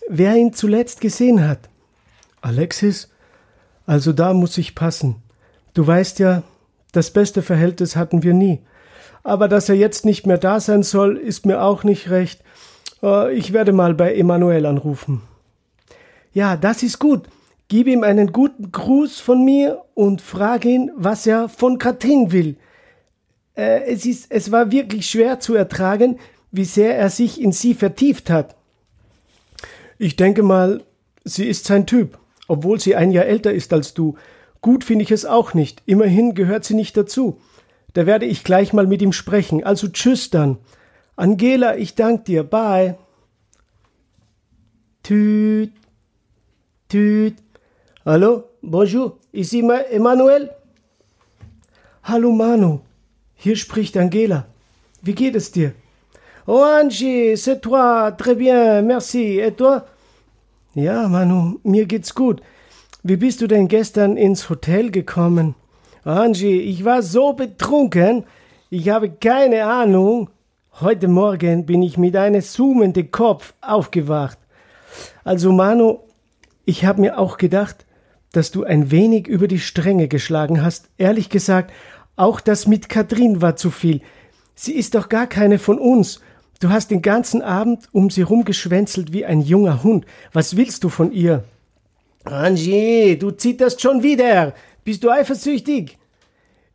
[0.09, 1.69] wer ihn zuletzt gesehen hat.
[2.41, 3.09] Alexis?
[3.85, 5.17] Also da muss ich passen.
[5.73, 6.43] Du weißt ja,
[6.91, 8.59] das beste Verhältnis hatten wir nie.
[9.23, 12.41] Aber dass er jetzt nicht mehr da sein soll, ist mir auch nicht recht.
[13.03, 15.21] Äh, Ich werde mal bei Emanuel anrufen.
[16.39, 17.23] Ja, das ist gut.
[17.67, 22.55] Gib ihm einen guten Gruß von mir und frag ihn, was er von Katrin will.
[23.57, 26.17] Äh, es, ist, es war wirklich schwer zu ertragen,
[26.49, 28.55] wie sehr er sich in sie vertieft hat.
[29.97, 30.85] Ich denke mal,
[31.25, 34.15] sie ist sein Typ, obwohl sie ein Jahr älter ist als du.
[34.61, 35.83] Gut finde ich es auch nicht.
[35.87, 37.41] Immerhin gehört sie nicht dazu.
[37.91, 39.65] Da werde ich gleich mal mit ihm sprechen.
[39.65, 40.57] Also tschüss dann.
[41.17, 42.43] Angela, ich danke dir.
[42.45, 42.97] Bye.
[45.03, 45.73] Tüt.
[46.89, 47.35] Tüt.
[48.03, 48.45] Hallo?
[48.63, 49.17] Bonjour.
[49.31, 50.49] Ici Ma- Emmanuel?
[52.03, 52.79] Hallo Manu.
[53.35, 54.47] Hier spricht Angela.
[55.03, 55.73] Wie geht es dir?
[56.47, 58.09] Oh Angie, c'est toi.
[58.17, 59.39] Très bien, merci.
[59.39, 59.83] Et toi?
[60.73, 62.41] Ja, Manu, mir geht's gut.
[63.03, 65.53] Wie bist du denn gestern ins Hotel gekommen?
[66.03, 68.25] Angie, ich war so betrunken,
[68.71, 70.31] ich habe keine Ahnung.
[70.81, 74.39] Heute Morgen bin ich mit einem zoomenden Kopf aufgewacht.
[75.23, 75.99] Also Manu,
[76.69, 77.87] ich habe mir auch gedacht,
[78.31, 80.87] dass du ein wenig über die Stränge geschlagen hast.
[80.99, 81.73] Ehrlich gesagt,
[82.15, 84.01] auch das mit Katrin war zu viel.
[84.53, 86.21] Sie ist doch gar keine von uns.
[86.59, 90.05] Du hast den ganzen Abend um sie rumgeschwänzelt wie ein junger Hund.
[90.31, 91.43] Was willst du von ihr?
[92.23, 94.53] Angie, du zitterst schon wieder.
[94.83, 95.97] Bist du eifersüchtig?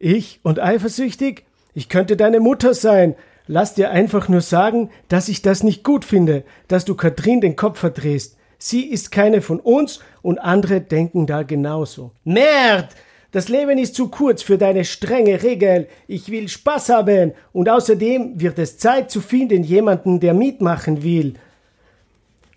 [0.00, 1.44] Ich und eifersüchtig?
[1.72, 3.14] Ich könnte deine Mutter sein.
[3.46, 7.54] Lass dir einfach nur sagen, dass ich das nicht gut finde, dass du Katrin den
[7.54, 8.36] Kopf verdrehst.
[8.58, 12.12] Sie ist keine von uns und andere denken da genauso.
[12.24, 12.88] Merd!
[13.34, 15.88] Das Leben ist zu kurz für deine strenge Regel.
[16.06, 21.34] Ich will Spaß haben und außerdem wird es Zeit zu finden, jemanden, der mitmachen will.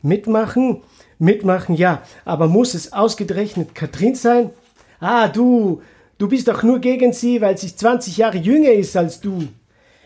[0.03, 0.83] Mitmachen?
[1.17, 2.03] Mitmachen, ja.
[2.25, 4.51] Aber muss es ausgerechnet Katrin sein?
[4.99, 5.81] Ah, du,
[6.19, 9.47] du bist doch nur gegen sie, weil sie 20 Jahre jünger ist als du.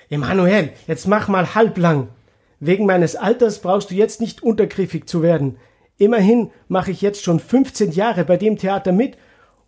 [0.10, 2.08] Emanuel, jetzt mach mal halblang.
[2.62, 5.58] Wegen meines Alters brauchst du jetzt nicht untergriffig zu werden.
[6.02, 9.20] Immerhin mache ich jetzt schon 15 Jahre bei dem Theater mit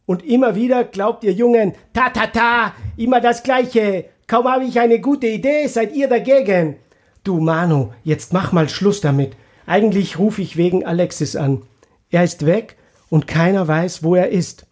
[0.08, 4.06] und immer wieder glaubt ihr Jungen, ta ta ta, immer das Gleiche.
[4.26, 6.78] Kaum habe ich eine gute Idee, seid ihr dagegen.
[7.24, 9.34] Du Manu, jetzt mach mal Schluss damit.
[9.67, 11.62] Eigentlich rufe ich wegen Alexis an.
[12.10, 12.78] Er ist weg
[13.12, 14.65] und keiner weiß, wo er ist.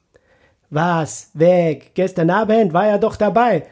[0.72, 1.30] Was?
[1.36, 1.92] Weg?
[1.94, 3.68] Gestern Abend war er doch dabei.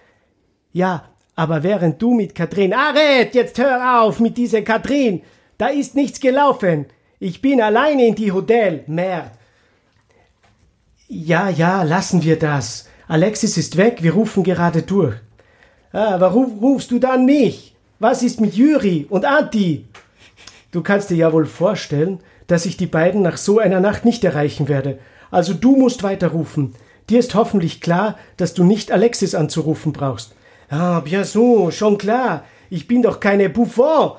[0.73, 2.71] Ja, aber während du mit Katrin.
[2.71, 5.23] Aret, jetzt hör auf mit dieser Katrin.
[5.58, 6.86] Da ist nichts gelaufen.
[7.21, 8.84] Ich bin alleine in die Hotel.
[8.88, 9.32] Merd.
[11.10, 12.88] Ja, ja, lassen wir das.
[13.10, 15.15] Alexis ist weg, wir rufen gerade durch.
[15.91, 17.75] Ah, warum rufst du dann mich?
[17.99, 19.86] Was ist mit Juri und Anti?
[20.71, 24.23] Du kannst dir ja wohl vorstellen, dass ich die beiden nach so einer Nacht nicht
[24.23, 24.99] erreichen werde.
[25.29, 26.73] Also du musst weiterrufen.
[27.10, 30.36] Dir ist hoffentlich klar, dass du nicht Alexis anzurufen brauchst.
[30.69, 32.45] Ah, bien so, schon klar.
[32.69, 34.13] Ich bin doch keine Buffon.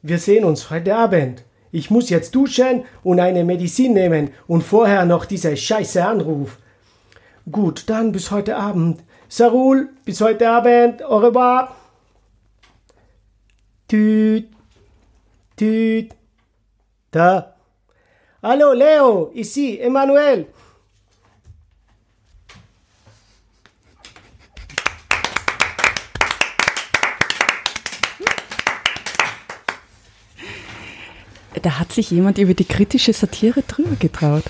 [0.00, 1.42] Wir sehen uns heute Abend.
[1.76, 6.56] Ich muss jetzt duschen und eine Medizin nehmen und vorher noch dieser scheiße Anruf.
[7.52, 9.04] Gut, dann bis heute Abend.
[9.28, 11.02] Sarul, bis heute Abend.
[11.02, 11.76] Au revoir.
[13.88, 14.48] Tüt.
[15.54, 16.14] Tüt.
[17.10, 17.54] Da.
[18.42, 20.46] Hallo, Leo, ici, Emmanuel.
[31.62, 34.44] Da hat sich jemand über die kritische Satire drüber getraut.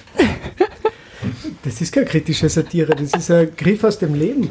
[1.62, 4.50] Das ist keine kritische Satire, das ist ein Griff aus dem Leben.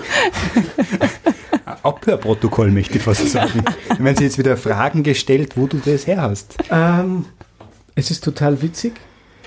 [1.83, 3.63] Abhörprotokoll möchte ich fast sagen.
[3.99, 6.57] Wenn Sie jetzt wieder Fragen gestellt, wo du das her hast.
[6.69, 7.25] Ähm,
[7.95, 8.93] es ist total witzig,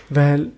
[0.09, 0.51] weil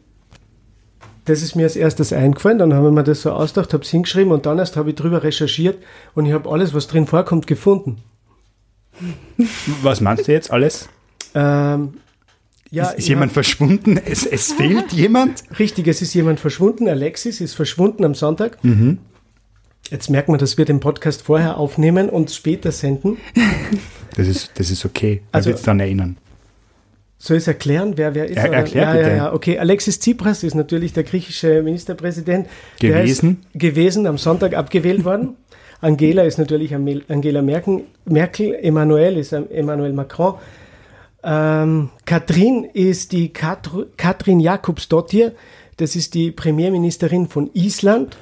[1.25, 3.91] das ist mir als erstes eingefallen, dann habe ich mir das so ausgedacht, habe es
[3.91, 5.83] hingeschrieben und dann erst habe ich drüber recherchiert
[6.15, 8.03] und ich habe alles, was drin vorkommt, gefunden.
[9.83, 10.89] Was meinst du jetzt alles?
[11.35, 11.95] Ähm,
[12.71, 13.99] ja, ist ist jemand verschwunden?
[14.05, 15.43] Es, es fehlt jemand?
[15.59, 16.89] richtig, es ist jemand verschwunden.
[16.89, 18.59] Alexis ist verschwunden am Sonntag.
[19.91, 23.17] Jetzt merkt man, dass wir den Podcast vorher aufnehmen und später senden.
[24.17, 25.23] Das ist, das ist okay.
[25.23, 26.17] Man Also- wird es dann erinnern.
[27.17, 28.37] Soll ich es erklären, wer wer ist?
[28.39, 29.09] Er- erklär ja, bitte.
[29.09, 29.33] ja, ja.
[29.33, 32.49] Okay, Alexis Tsipras ist natürlich der griechische Ministerpräsident.
[32.81, 33.39] Gewesen.
[33.55, 35.37] Gewesen, am Sonntag abgewählt worden.
[35.81, 40.35] Angela ist natürlich Angela Merkel, Merkel Emmanuel ist Emmanuel Macron.
[41.23, 45.33] Ähm, Katrin ist die Katr Katrin Jakobsdottir,
[45.77, 48.17] das ist die Premierministerin von Island,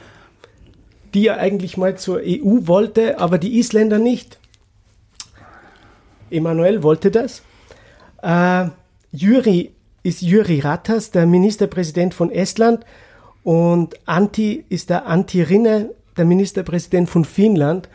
[1.14, 4.38] die ja eigentlich mal zur EU wollte, aber die Isländer nicht.
[6.30, 7.42] Emmanuel wollte das.
[8.22, 8.68] Äh,
[9.12, 12.84] Jüri ist Jüri Ratas, der Ministerpräsident von Estland.
[13.42, 17.88] Und Antti ist der Antti Rinne, der Ministerpräsident von Finnland.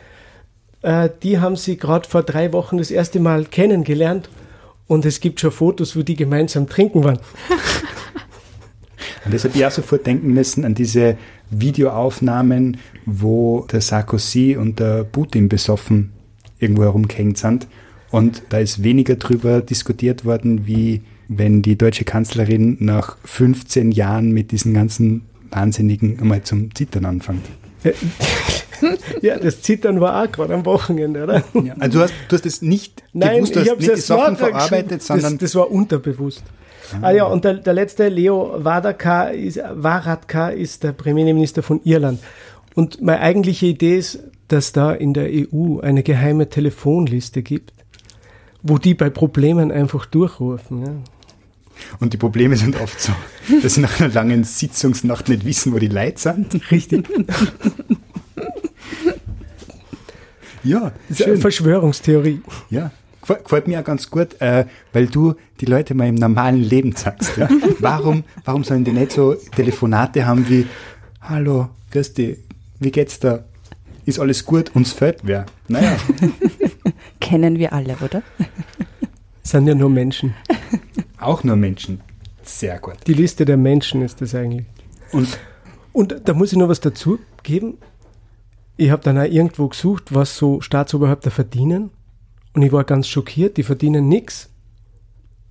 [0.82, 4.28] Äh, die haben sie gerade vor drei Wochen das erste Mal kennengelernt.
[4.86, 7.18] Und es gibt schon Fotos, wo die gemeinsam trinken waren.
[9.24, 11.16] Und das habe ich auch sofort denken müssen an diese
[11.50, 16.12] Videoaufnahmen, wo der Sarkozy und der Putin besoffen
[16.58, 17.66] irgendwo herumgehängt sind.
[18.10, 24.32] Und da ist weniger drüber diskutiert worden, wie wenn die deutsche Kanzlerin nach 15 Jahren
[24.32, 27.44] mit diesen ganzen Wahnsinnigen einmal zum Zittern anfängt.
[29.22, 31.42] Ja, das Zittern war auch gerade am Wochenende, oder?
[31.54, 31.74] Ja.
[31.78, 33.98] Also du hast, du hast es nicht Nein, gewusst, du ich hast habe nicht die
[33.98, 36.42] es Sachen verarbeitet, sondern das, das war unterbewusst.
[37.00, 42.20] Ah, ja, und der, der letzte, Leo Varadkar ist, Varadkar ist der Premierminister von Irland.
[42.74, 47.72] Und meine eigentliche Idee ist, dass da in der EU eine geheime Telefonliste gibt,
[48.62, 50.82] wo die bei Problemen einfach durchrufen.
[50.82, 50.92] Ja.
[52.00, 53.12] Und die Probleme sind oft so,
[53.62, 56.70] dass sie nach einer langen Sitzungsnacht nicht wissen, wo die Leute sind.
[56.70, 57.08] Richtig.
[60.62, 62.40] Ja, Das ist eine Verschwörungstheorie.
[62.70, 62.90] Ja,
[63.22, 66.94] Gefä- gefällt mir auch ganz gut, äh, weil du die Leute mal im normalen Leben
[66.96, 67.36] zeigst.
[67.36, 67.48] Ja?
[67.80, 70.66] Warum, warum sollen die nicht so Telefonate haben wie
[71.20, 72.38] Hallo, grüß dich,
[72.80, 73.44] wie geht's da?
[74.06, 74.70] Ist alles gut?
[74.74, 75.46] Uns fällt wer.
[75.68, 75.96] Naja,
[77.20, 78.22] Kennen wir alle, oder?
[79.42, 80.34] sind ja nur Menschen.
[81.26, 82.00] Auch nur Menschen.
[82.42, 82.96] Sehr gut.
[83.06, 84.66] Die Liste der Menschen ist das eigentlich.
[85.12, 85.38] Und
[85.94, 87.78] Und da muss ich noch was dazu geben.
[88.76, 91.90] Ich habe dann auch irgendwo gesucht, was so Staatsoberhäupter verdienen.
[92.52, 94.50] Und ich war ganz schockiert, die verdienen nichts.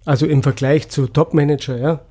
[0.06, 2.02] Also im Vergleich zu Topmanager, ja.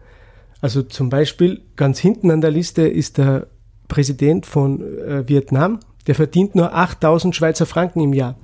[0.63, 3.49] Also zum Beispiel ganz hinten an der Liste ist der
[3.89, 8.37] Präsident von äh, Vietnam, der verdient nur 8000 Schweizer Franken im Jahr.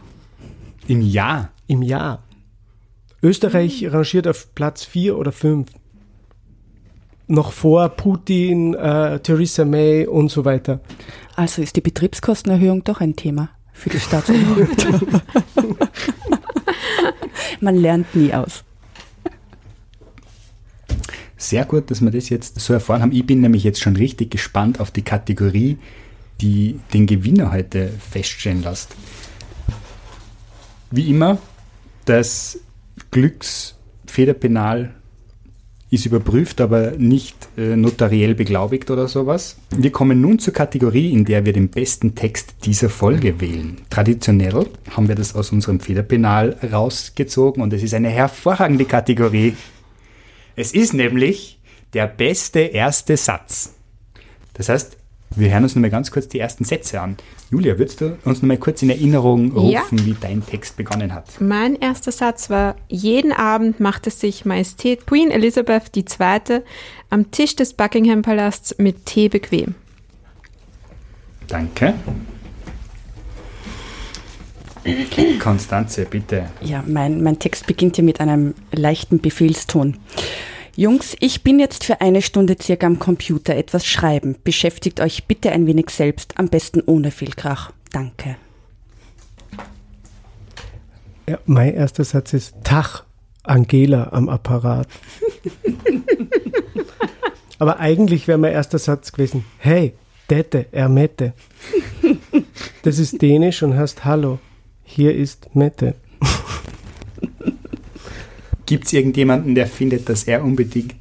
[0.87, 1.51] im Jahr.
[1.67, 2.23] Im Jahr.
[3.23, 5.69] Österreich rangiert auf Platz 4 oder 5.
[7.27, 10.81] noch vor Putin, äh, Theresa May und so weiter.
[11.37, 15.01] Also ist die Betriebskostenerhöhung doch ein Thema für die Staatsoberhäupter.
[17.61, 18.65] Man lernt nie aus.
[21.37, 23.13] Sehr gut, dass wir das jetzt so erfahren haben.
[23.13, 25.79] Ich bin nämlich jetzt schon richtig gespannt auf die Kategorie,
[26.41, 28.95] die den Gewinner heute feststellen lässt.
[30.91, 31.39] Wie immer,
[32.05, 32.59] das
[33.11, 34.95] Glücksfederpenal
[35.91, 39.57] ist überprüft, aber nicht äh, notariell beglaubigt oder sowas.
[39.75, 43.79] Wir kommen nun zur Kategorie, in der wir den besten Text dieser Folge wählen.
[43.89, 49.55] Traditionell haben wir das aus unserem Federpenal rausgezogen und es ist eine hervorragende Kategorie.
[50.57, 51.59] Es ist nämlich
[51.95, 53.75] der beste erste Satz.
[54.53, 54.98] Das heißt,
[55.37, 57.17] wir hören uns nochmal ganz kurz die ersten Sätze an.
[57.51, 59.83] Julia, würdest du uns nochmal kurz in Erinnerung rufen, Ja.
[59.91, 61.41] wie dein Text begonnen hat?
[61.41, 66.61] Mein erster Satz war, jeden Abend machte sich Majestät Queen Elizabeth II.
[67.11, 69.75] am Tisch des Buckingham Palasts mit Tee bequem.
[71.47, 71.95] Danke.
[75.41, 76.47] Konstanze, bitte.
[76.63, 79.97] Ja, mein, mein Text beginnt hier mit einem leichten Befehlston.
[80.79, 84.37] Jungs, ich bin jetzt für eine Stunde circa am Computer etwas schreiben.
[84.45, 87.73] Beschäftigt euch bitte ein wenig selbst, am besten ohne viel Krach.
[87.91, 88.37] Danke.
[91.29, 93.03] Ja, mein erster Satz ist Tach,
[93.43, 94.87] Angela am Apparat.
[97.59, 99.95] Aber eigentlich wäre mein erster Satz gewesen, hey,
[100.31, 101.33] Dette, Ermette.
[102.85, 104.39] Das ist dänisch und heißt Hallo,
[104.85, 105.97] hier ist Mette.
[108.69, 110.95] Gibt es irgendjemanden, der findet, dass er unbedingt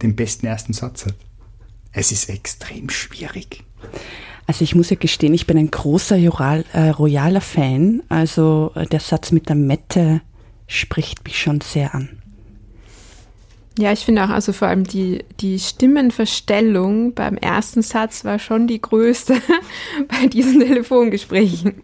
[0.00, 1.14] den besten ersten Satz hat?
[1.92, 3.62] Es ist extrem schwierig.
[4.46, 8.02] Also ich muss ja gestehen, ich bin ein großer Joral, äh, royaler Fan.
[8.08, 10.22] Also äh, der Satz mit der Mette
[10.66, 12.08] spricht mich schon sehr an.
[13.78, 18.66] Ja, ich finde auch, also vor allem die, die Stimmenverstellung beim ersten Satz war schon
[18.66, 19.34] die größte
[20.08, 21.82] bei diesen Telefongesprächen.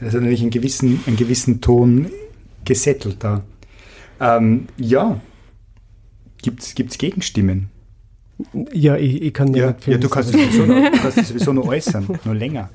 [0.00, 2.10] Also natürlich einen gewissen, einen gewissen Ton
[2.64, 3.42] gesettelt da.
[4.20, 5.20] Ähm, ja.
[6.42, 7.70] Gibt es Gegenstimmen?
[8.72, 11.52] Ja, ich, ich kann Ja, nicht ja du kannst es sowieso noch, kannst es sowieso
[11.52, 12.70] noch äußern, noch länger.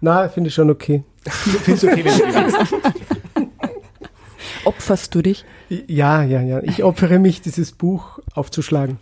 [0.00, 1.02] Na, finde ich schon okay.
[1.28, 3.48] Findest du okay, wenn du?
[4.64, 5.44] Opferst du dich?
[5.68, 6.62] Ja, ja, ja.
[6.62, 8.98] Ich opfere mich, dieses Buch aufzuschlagen.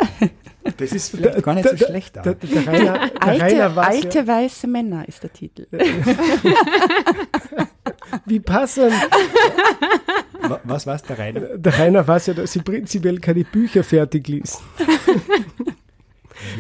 [0.79, 2.17] Das ist vielleicht gar nicht so Der- schlecht.
[2.17, 5.67] Der, Rainer, der Alte, alte weiße Männer ist der Titel.
[8.17, 8.93] ja, wie passend.
[10.43, 11.41] Wa- Was war es da rein?
[11.57, 14.61] Der Rainer weiß ja, dass sie prinzipiell keine Bücher fertig liest.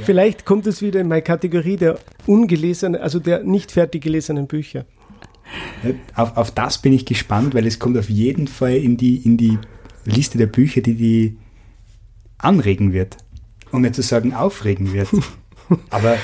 [0.04, 4.84] Vielleicht kommt es wieder in meine Kategorie der ungelesenen, also der nicht fertig gelesenen Bücher.
[6.14, 9.36] Auf, auf das bin ich gespannt, weil es kommt auf jeden Fall in die, in
[9.36, 9.58] die
[10.04, 11.38] Liste der Bücher, die die
[12.38, 13.16] anregen wird.
[13.72, 15.08] Um nicht zu sagen, aufregen wird.
[15.90, 16.16] Aber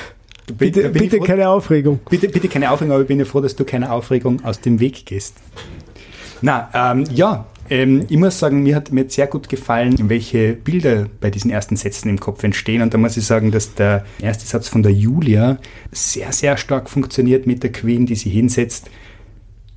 [0.47, 0.57] bin-
[0.93, 1.99] Bitte, froh- keine Aufregung.
[2.09, 4.79] Bitte, bitte keine Aufregung, aber ich bin ja froh, dass du keine Aufregung aus dem
[4.79, 5.35] Weg gehst.
[6.41, 10.53] Na, ähm, ja, ähm, ich muss sagen, mir hat mir hat sehr gut gefallen, welche
[10.53, 12.81] Bilder bei diesen ersten Sätzen im Kopf entstehen.
[12.81, 15.57] Und da muss ich sagen, dass der erste Satz von der Julia
[15.91, 18.89] sehr, sehr stark funktioniert mit der Queen, die sie hinsetzt,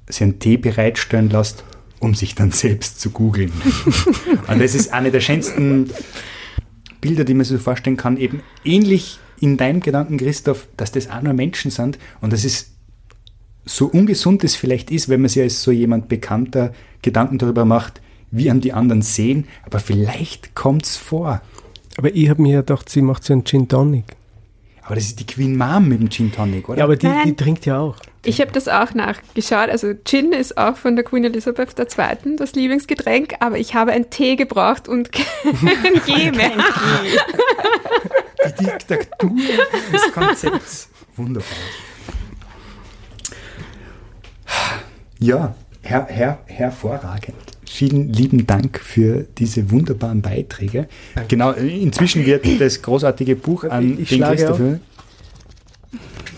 [0.08, 1.62] sie einen Tee bereitstellen lässt,
[2.00, 3.52] um sich dann selbst zu googeln.
[4.48, 5.90] Und das ist eine der schönsten
[7.00, 11.10] Bilder, die man sich so vorstellen kann, eben ähnlich in deinem Gedanken, Christoph, dass das
[11.10, 12.72] auch nur Menschen sind und das ist
[13.66, 16.72] so ungesund es vielleicht ist, wenn man sich als so jemand Bekannter
[17.02, 21.42] Gedanken darüber macht, wie an die anderen sehen, aber vielleicht kommt es vor.
[21.96, 24.04] Aber ich habe mir ja gedacht, sie macht so einen Gin Tonic.
[24.86, 26.78] Aber das ist die Queen Mom mit dem Gin Tonic, oder?
[26.78, 27.96] Ja, aber die, die trinkt ja auch.
[28.24, 29.68] Ich habe das auch nachgeschaut.
[29.68, 32.36] Also Gin ist auch von der Queen Elizabeth II.
[32.36, 36.52] das Lieblingsgetränk, aber ich habe einen Tee gebraucht und kein Tee mehr.
[38.60, 39.30] die Diktatur
[39.92, 40.88] des Konzepts.
[41.16, 41.48] Wunderbar.
[45.18, 47.55] Ja, her, her, hervorragend.
[47.68, 50.88] Vielen lieben Dank für diese wunderbaren Beiträge.
[51.28, 54.80] Genau, inzwischen wird das großartige Buch an Ich den schlage Christopher.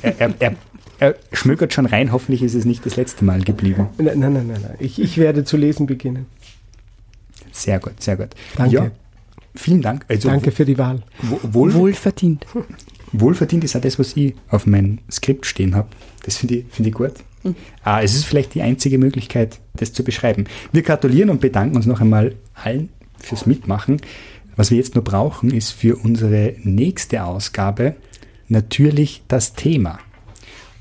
[0.03, 0.55] Er, er, er,
[1.01, 3.89] er schmökert schon rein, hoffentlich ist es nicht das letzte Mal geblieben.
[3.99, 4.61] Nein, nein, nein, nein.
[4.63, 4.77] nein.
[4.79, 6.27] Ich, ich werde zu lesen beginnen.
[7.53, 8.29] Sehr gut, sehr gut.
[8.57, 8.75] Danke.
[8.75, 8.91] Ja,
[9.55, 10.05] vielen Dank.
[10.09, 11.03] Also Danke für die Wahl.
[11.23, 12.47] wo- wohl, Wohlverdient.
[13.13, 15.89] Wohlverdient ist auch das, was ich auf meinem Skript stehen habe.
[16.29, 17.15] Das finde ich, finde ich gut.
[17.85, 20.45] Ah, es ist vielleicht die einzige Möglichkeit, das zu beschreiben.
[20.73, 23.97] Wir gratulieren und bedanken uns noch einmal allen fürs Mitmachen.
[24.55, 27.95] Was wir jetzt nur brauchen, ist für unsere nächste Ausgabe
[28.47, 30.01] natürlich das Thema.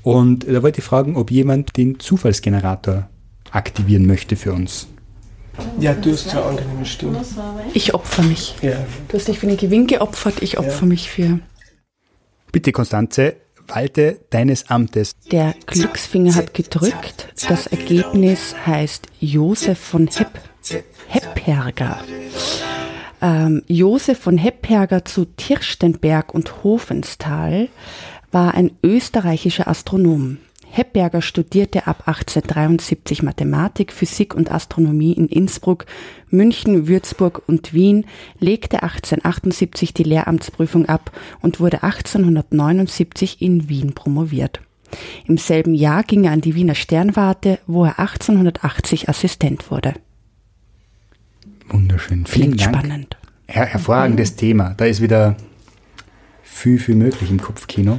[0.02, 3.08] Und da wollte ich fragen, ob jemand den Zufallsgenerator
[3.50, 4.86] aktivieren möchte für uns.
[5.80, 7.24] Ja, du hast eine angenehme Stimme.
[7.72, 8.54] Ich opfer mich.
[8.60, 8.84] Ja.
[9.08, 11.40] Du hast dich für den Gewinn geopfert, ich opfer mich für.
[12.52, 13.36] Bitte, Konstanze,
[13.68, 15.16] walte deines Amtes.
[15.30, 17.28] Der Glücksfinger hat gedrückt.
[17.48, 20.40] Das Ergebnis heißt Josef von Hepp,
[21.06, 22.00] Hepperger.
[23.20, 27.68] Ähm, Josef von Hepperger zu Tirstenberg und Hofenstal
[28.30, 30.38] war ein österreichischer Astronom.
[30.78, 35.86] Hepperger studierte ab 1873 Mathematik, Physik und Astronomie in Innsbruck,
[36.30, 38.06] München, Würzburg und Wien,
[38.38, 41.10] legte 1878 die Lehramtsprüfung ab
[41.40, 44.60] und wurde 1879 in Wien promoviert.
[45.26, 49.94] Im selben Jahr ging er an die Wiener Sternwarte, wo er 1880 Assistent wurde.
[51.68, 52.24] Wunderschön.
[52.24, 52.76] Vielen Klingt Dank.
[52.76, 53.16] spannend.
[53.48, 54.74] Her hervorragendes Thema.
[54.76, 55.36] Da ist wieder
[56.42, 57.98] viel, viel möglich im Kopfkino.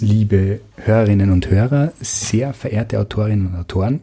[0.00, 4.00] Liebe Hörerinnen und Hörer, sehr verehrte Autorinnen und Autoren,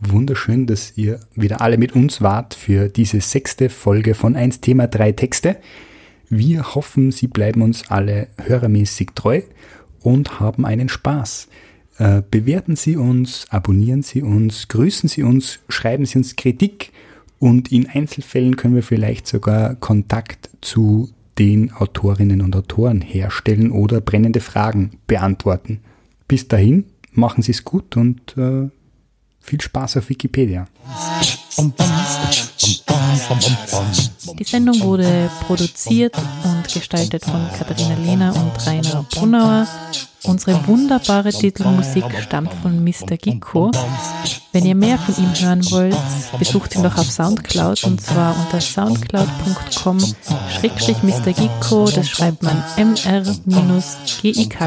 [0.00, 4.88] wunderschön, dass ihr wieder alle mit uns wart für diese sechste Folge von 1 Thema
[4.88, 5.56] 3 Texte.
[6.28, 9.42] Wir hoffen, Sie bleiben uns alle hörermäßig treu
[10.00, 11.48] und haben einen Spaß.
[11.98, 16.92] Äh, bewerten Sie uns, abonnieren Sie uns, grüßen Sie uns, schreiben Sie uns Kritik
[17.38, 24.00] und in Einzelfällen können wir vielleicht sogar Kontakt zu den Autorinnen und Autoren herstellen oder
[24.00, 25.80] brennende Fragen beantworten.
[26.28, 28.68] Bis dahin, machen Sie es gut und äh,
[29.46, 30.66] viel Spaß auf Wikipedia.
[34.38, 39.66] Die Sendung wurde produziert und gestaltet von Katharina Lehner und Rainer Brunauer.
[40.24, 43.16] Unsere wunderbare Titelmusik stammt von Mr.
[43.16, 43.70] Gicko.
[44.52, 45.96] Wenn ihr mehr von ihm hören wollt,
[46.38, 50.00] besucht ihn doch auf Soundcloud und zwar unter soundcloud.com
[50.58, 51.32] schrägstrich Mr.
[51.32, 52.56] Gicko, das schreibt man
[53.46, 54.66] mr-gikko.